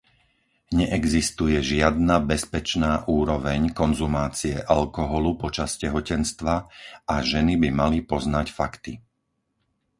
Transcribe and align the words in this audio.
Neexistuje 0.79 1.57
žiadna 1.71 2.15
bezpečná 2.33 2.91
úroveň 3.19 3.61
konzumácie 3.81 4.55
alkoholu 4.77 5.31
počas 5.43 5.71
tehotenstva 5.83 6.55
a 7.05 7.15
ženy 7.31 7.53
by 7.63 7.69
mali 7.81 7.99
poznať 8.11 8.47
fakty. 8.59 8.93